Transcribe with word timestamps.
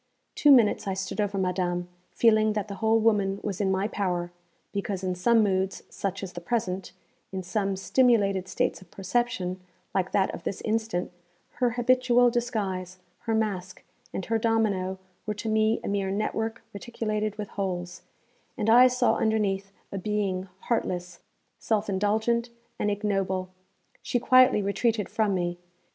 Two 0.33 0.49
minutes 0.49 0.87
I 0.87 0.95
stood 0.95 1.21
over 1.21 1.37
madame, 1.37 1.87
feeling 2.09 2.53
that 2.53 2.67
the 2.67 2.73
whole 2.81 2.99
woman 2.99 3.39
was 3.43 3.61
in 3.61 3.69
my 3.69 3.87
power, 3.87 4.31
because 4.73 5.03
in 5.03 5.13
some 5.13 5.43
moods, 5.43 5.83
such 5.91 6.23
as 6.23 6.33
the 6.33 6.41
present, 6.41 6.91
in 7.31 7.43
some 7.43 7.75
stimulated 7.75 8.47
states 8.47 8.81
of 8.81 8.89
perception, 8.89 9.61
like 9.93 10.11
that 10.11 10.33
of 10.33 10.41
this 10.41 10.59
instant, 10.61 11.11
her 11.61 11.69
habitual 11.77 12.31
disguise, 12.31 12.97
her 13.27 13.35
mask, 13.35 13.83
and 14.11 14.25
her 14.25 14.39
domino 14.39 14.97
were 15.27 15.35
to 15.35 15.47
me 15.47 15.79
a 15.83 15.87
mere 15.87 16.09
network 16.09 16.63
reticulated 16.73 17.37
with 17.37 17.49
holes; 17.49 18.01
and 18.57 18.71
I 18.71 18.87
saw 18.87 19.17
underneath 19.17 19.71
a 19.91 19.99
being 19.99 20.49
heartless, 20.61 21.19
self 21.59 21.87
indulgent, 21.87 22.49
and 22.79 22.89
ignoble. 22.89 23.49
She 24.01 24.17
quietly 24.19 24.63
retreated 24.63 25.09
from 25.09 25.35
me. 25.35 25.59